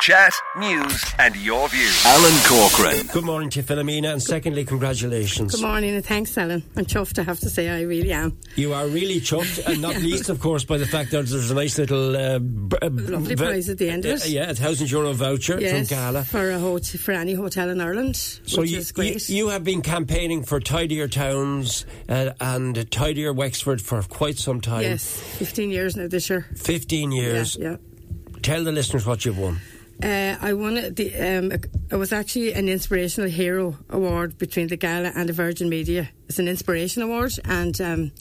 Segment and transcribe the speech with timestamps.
[0.00, 2.02] Chat, news, and your views.
[2.06, 3.06] Alan Corcoran.
[3.12, 5.54] Good morning to you, Philomena, and secondly, congratulations.
[5.54, 6.62] Good morning and thanks, Alan.
[6.76, 8.38] I'm chuffed, I have to say, I really am.
[8.54, 11.54] You are really chuffed, and not least, of course, by the fact that there's a
[11.54, 14.22] nice little uh, b- uh, Lovely v- prize at the end of it.
[14.24, 16.24] Uh, yeah, a thousand euro voucher Yes, from Gala.
[16.24, 19.28] for a hot- for any hotel in Ireland, So which you, is great.
[19.28, 24.60] you, you have been campaigning for tidier towns uh, and tidier Wexford for quite some
[24.60, 24.82] time.
[24.82, 25.04] yes,
[25.38, 26.46] 15 years now this year.
[26.56, 27.56] 15 years.
[27.60, 27.76] Yeah, yeah.
[28.42, 29.58] Tell the listeners what you've won.
[30.02, 30.74] Uh, I won.
[30.74, 31.50] The, um,
[31.90, 36.08] it was actually an inspirational hero award between the Gala and the Virgin Media.
[36.28, 38.12] It's an inspiration award, and um,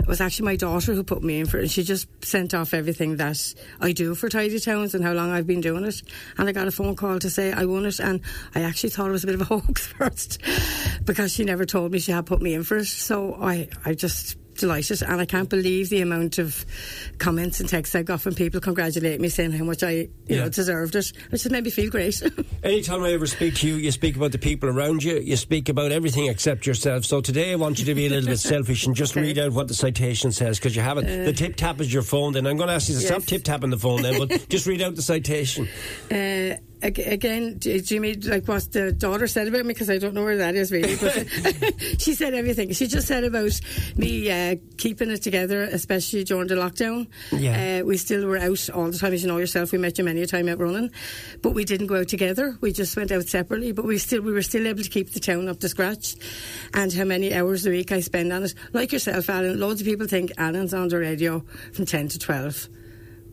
[0.00, 1.62] it was actually my daughter who put me in for it.
[1.62, 5.30] And she just sent off everything that I do for Tidy Towns and how long
[5.30, 6.02] I've been doing it.
[6.36, 8.20] And I got a phone call to say I won it, and
[8.56, 10.42] I actually thought it was a bit of a hoax first
[11.04, 12.86] because she never told me she had put me in for it.
[12.86, 16.64] So I, I just delighted and I can't believe the amount of
[17.18, 20.36] comments and texts I got from people congratulating me saying how much I you Yeah.
[20.44, 22.22] know deserved it which just made me feel great
[22.62, 25.68] Anytime I ever speak to you, you speak about the people around you, you speak
[25.70, 27.04] about everything except yourself.
[27.06, 29.22] So today I want you to be a little bit selfish and just Okay.
[29.22, 31.24] read out what the citation says because you have it.
[31.24, 33.42] the tip tap is your phone, then I'm going to ask you to stop tip
[33.44, 35.66] tapping the phone then, but just read out the citation.
[36.10, 39.98] uh, again do do you mean like what the daughter said about me because I
[39.98, 41.26] don't know where that is really but
[42.00, 42.72] she said everything.
[42.72, 43.58] She just said about
[43.96, 47.08] me uh, keeping it together especially during the lockdown.
[47.32, 47.80] Yeah.
[47.80, 49.12] uh, we still were out all the time.
[49.12, 50.90] As you know yourself we met you many a time out running
[51.42, 52.56] but we didn't go out together.
[52.60, 55.20] We just went out separately but we still we were still able to keep the
[55.20, 56.16] town up to scratch.
[56.74, 58.54] And how many hours a week I spend on it.
[58.72, 62.68] Like yourself Alan loads of people think Alan's on the radio from 10 to 12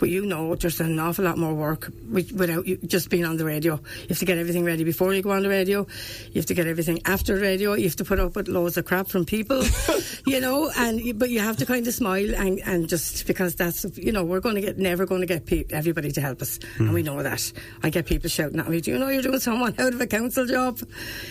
[0.00, 3.44] but you know there's an awful lot more work without you just being on the
[3.44, 3.74] radio.
[3.74, 5.86] You have to get everything ready before you go on the radio.
[6.32, 7.74] You have to get everything after the radio.
[7.74, 9.62] You have to put up with loads of crap from people,
[10.26, 10.70] you know.
[10.76, 14.24] And but you have to kind of smile and, and just because that's you know
[14.24, 17.02] we're going to get never going to get pe- everybody to help us, and we
[17.02, 17.06] hmm.
[17.06, 17.52] know that.
[17.82, 20.06] I get people shouting at me, "Do you know you're doing someone out of a
[20.06, 20.80] council job?"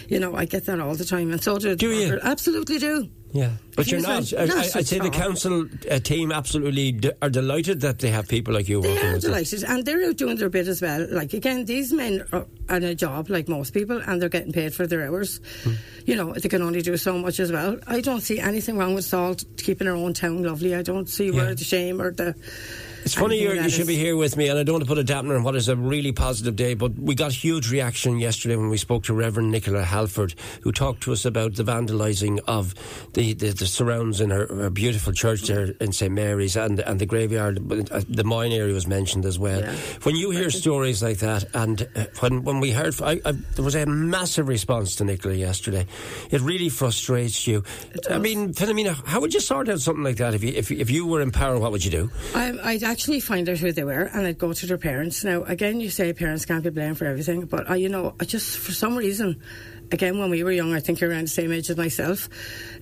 [0.08, 2.20] You know, I get that all the time, and so do Do you?
[2.22, 3.10] absolutely do.
[3.32, 4.34] Yeah, but you're not.
[4.34, 8.56] I, I'd say the council uh, team absolutely d- are delighted that they have people
[8.56, 9.32] like you They working are with them.
[9.32, 11.06] delighted, and they're out doing their bit as well.
[11.12, 14.74] Like again, these men are on a job like most people, and they're getting paid
[14.74, 15.42] for their hours.
[15.64, 15.74] Hmm.
[16.08, 17.78] You know, they can only do so much as well.
[17.86, 20.74] I don't see anything wrong with Salt keeping our own town lovely.
[20.74, 22.34] I don't see where the shame or the.
[23.04, 25.00] It's funny you're, you should be here with me, and I don't want to put
[25.00, 28.56] a dampener on what is a really positive day, but we got huge reaction yesterday
[28.56, 32.76] when we spoke to Reverend Nicola Halford, who talked to us about the vandalising of
[33.14, 37.00] the, the, the surrounds in her, her beautiful church there in St Mary's and and
[37.00, 37.58] the graveyard.
[37.92, 39.62] uh, The mine area was mentioned as well.
[39.62, 39.76] Yeah.
[40.04, 43.66] When you hear stories like that, and uh, when when we heard, I, I, there
[43.66, 45.86] was a massive response to Nicola yesterday.
[46.32, 47.64] It really frustrates you.
[48.10, 50.90] I mean, Philomena, how would you sort out something like that if you if, if
[50.92, 51.58] you were in power?
[51.60, 52.12] What would you do?
[52.36, 55.24] I, actually find out who they were and I'd go to their parents.
[55.24, 58.26] Now, again, you say parents can't be blamed for everything, but I, you know, I
[58.26, 59.42] just for some reason,
[59.92, 62.30] again, when we were young, I think you're around the same age as myself.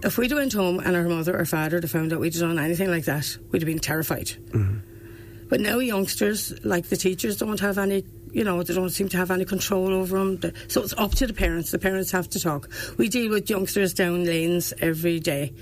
[0.03, 2.89] If we'd went home and our mother or father had found out we'd done anything
[2.89, 4.27] like that, we'd have been terrified.
[4.27, 4.77] Mm-hmm.
[5.49, 8.03] But now youngsters, like the teachers, don't have any.
[8.31, 10.53] You know, they don't seem to have any control over them.
[10.67, 11.71] So it's up to the parents.
[11.71, 12.69] The parents have to talk.
[12.97, 15.53] We deal with youngsters down lanes every day.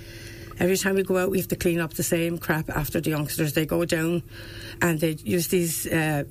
[0.59, 3.09] Every time we go out, we have to clean up the same crap after the
[3.09, 3.53] youngsters.
[3.53, 4.23] They go down
[4.81, 6.23] and they use these uh,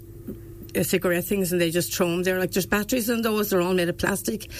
[0.74, 2.38] uh, cigarette things and they just throw them there.
[2.38, 4.50] Like there's batteries in those, they're all made of plastic.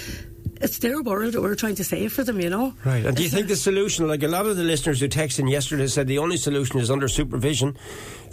[0.61, 2.75] It's their world that we're trying to save for them, you know?
[2.85, 3.05] Right.
[3.05, 5.49] And do you think the solution, like a lot of the listeners who texted in
[5.49, 7.77] yesterday said the only solution is under supervision,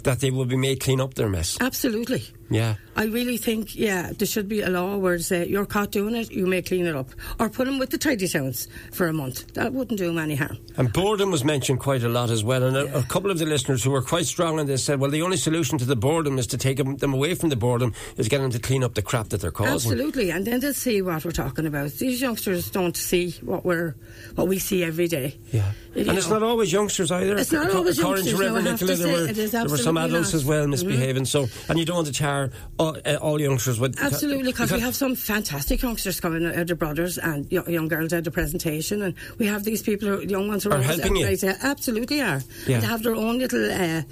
[0.04, 1.58] that they will be made clean up their mess?
[1.60, 2.24] Absolutely.
[2.50, 2.74] Yeah.
[2.94, 6.30] I really think, yeah, there should be a law where say you're caught doing it,
[6.30, 7.08] you may clean it up,
[7.40, 9.54] or put them with the tidy towns for a month.
[9.54, 10.58] That wouldn't do them any harm.
[10.76, 12.62] And boredom was mentioned quite a lot as well.
[12.62, 15.10] And a, a couple of the listeners who were quite strong on this said, well,
[15.10, 17.94] the only solution to the boredom is to take them, them away from the boredom,
[18.18, 19.92] is get them to clean up the crap that they're causing.
[19.92, 21.90] Absolutely, and then they'll see what we're talking about.
[21.92, 23.94] These youngsters don't see what we're
[24.34, 25.38] what we see every day.
[25.50, 25.72] Yeah.
[25.94, 27.36] You And it's not always youngsters either.
[27.36, 29.28] It's not always According youngsters, to no, I Reverend have to Nicola, there say were,
[29.28, 30.38] it is there were some absolutely adults not.
[30.38, 30.70] as well Mhm.
[30.70, 31.24] misbehaving.
[31.24, 33.98] So, and you don't want to tar all, uh, all youngsters with.
[34.00, 37.88] Absolutely, because we have some fantastic youngsters coming out of the brothers and young, young
[37.88, 41.16] girls out of presentation, and we have these people, who, young ones who are, helping
[41.16, 41.26] you?
[41.62, 42.42] Absolutely are.
[42.66, 42.74] Yeah.
[42.76, 44.02] And they have their own little, uh,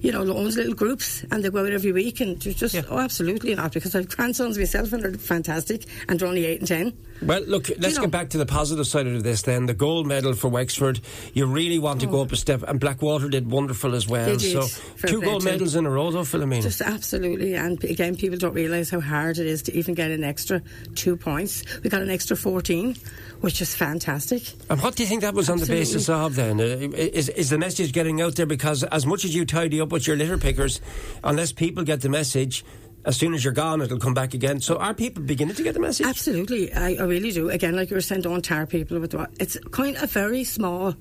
[0.00, 2.82] you know, own little groups, and they go out every week, and just Yeah.
[2.90, 3.72] oh, absolutely not.
[3.72, 6.92] Because I've grandsons myself, and they're fantastic, and they're only eight and ten.
[7.20, 8.02] Well, look, let's know.
[8.02, 9.66] get back to the positive side of this then.
[9.66, 11.00] The gold medal for Wexford.
[11.34, 14.30] You really want to go up a step, and Blackwater did wonderful as well.
[14.30, 14.36] Oh.
[14.36, 14.62] Did.
[14.62, 16.62] So, two gold medals in a row, though, Philomena.
[16.62, 20.22] Just absolutely, and again, people don't realise how hard it is to even get an
[20.22, 20.62] extra
[20.94, 21.64] two points.
[21.82, 22.94] We got an extra fourteen,
[23.40, 24.42] which is fantastic.
[24.70, 26.60] And what do you think that was on the basis of then?
[26.60, 28.46] Uh, is, is the message getting out there?
[28.46, 30.80] Because as much as you tidy up up with your litter pickers
[31.24, 32.64] unless people get the message
[33.04, 34.60] as soon as you're gone, it'll come back again.
[34.60, 36.04] So are people beginning to get the message?
[36.04, 37.48] Absolutely, I, I really do.
[37.48, 40.44] Again, like you were saying, don't tar people with what it's kind of a very
[40.44, 40.94] small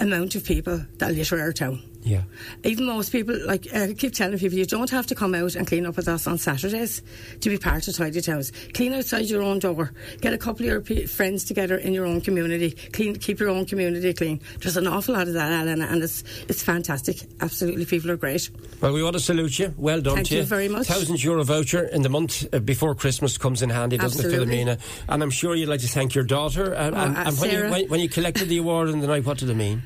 [0.00, 1.80] amount of people that litter our town.
[2.06, 2.24] Yeah.
[2.64, 5.66] Even most people, like I keep telling people, you don't have to come out and
[5.66, 7.00] clean up with us on Saturdays
[7.40, 8.52] to be part of Tidy Towns.
[8.74, 9.90] Clean outside your own door.
[10.20, 12.72] Get a couple of your p- friends together in your own community.
[12.92, 14.40] Clean, keep your own community clean.
[14.60, 17.22] There's an awful lot of that, Alan, and it's it's fantastic.
[17.40, 18.50] Absolutely, people are great.
[18.82, 19.72] Well, we want to salute you.
[19.78, 20.40] Well done Thank to you.
[20.40, 20.88] you very much.
[20.88, 24.60] Thousand euro voucher in the month uh, before Christmas comes in handy, doesn't Absolutely.
[24.60, 25.04] it, Philomena?
[25.08, 26.74] And I'm sure you'd like to thank your daughter.
[26.74, 29.06] And, Oh, and, uh, and when, you, when, when you collected the award in the
[29.06, 29.84] night, what did it mean?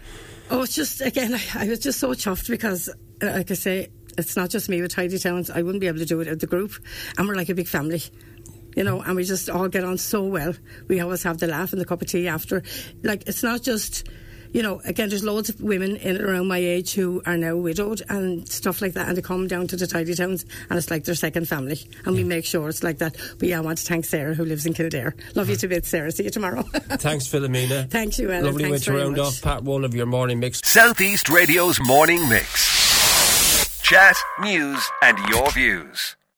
[0.50, 2.88] Oh, it's just again, I, was just so chuffed because,
[3.22, 5.50] uh, like I say, it's not just me with Tidy Towns.
[5.50, 6.72] I wouldn't be able to do it with the group,
[7.16, 8.02] and we're like a big family.
[8.74, 10.54] You know, and we just all get on so well.
[10.86, 12.62] We always have the laugh and the cup of tea after.
[13.02, 14.08] Like, it's not just,
[14.52, 17.56] you know, again, there's loads of women in and around my age who are now
[17.56, 20.90] widowed and stuff like that, and they come down to the Tidy Towns, and it's
[20.90, 21.78] like their second family.
[22.04, 23.16] And we make sure it's like that.
[23.38, 25.14] But yeah, I want to thank Sarah, who lives in Kildare.
[25.34, 26.12] Love you to bits, Sarah.
[26.12, 26.62] See you tomorrow.
[26.72, 27.88] Thanks, Philomena.
[27.90, 28.46] Thank you, Ellen.
[28.46, 29.26] Lovely way to round much.
[29.26, 30.60] off part one of your morning mix.
[30.64, 33.80] Southeast Radio's morning mix.
[33.82, 36.18] Chat, news, and your views.